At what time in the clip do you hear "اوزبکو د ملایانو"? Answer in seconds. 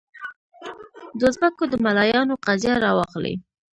1.27-2.33